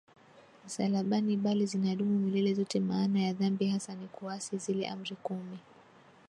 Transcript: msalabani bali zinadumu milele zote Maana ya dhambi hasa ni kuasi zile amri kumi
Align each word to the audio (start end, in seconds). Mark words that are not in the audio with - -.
msalabani 0.65 1.37
bali 1.37 1.65
zinadumu 1.65 2.19
milele 2.19 2.53
zote 2.53 2.79
Maana 2.79 3.19
ya 3.21 3.33
dhambi 3.33 3.67
hasa 3.67 3.95
ni 3.95 4.07
kuasi 4.07 4.57
zile 4.57 4.87
amri 4.89 5.15
kumi 5.15 5.59